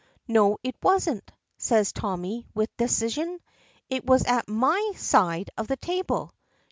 "No, 0.27 0.57
it 0.63 0.75
wasn't," 0.81 1.31
says 1.59 1.91
Tommy 1.93 2.47
with 2.55 2.75
decision, 2.75 3.39
"it 3.87 4.03
was 4.03 4.25
at 4.25 4.49
my 4.49 4.93
side 4.95 5.51
of 5.59 5.67
the 5.67 5.77
table. 5.77 6.33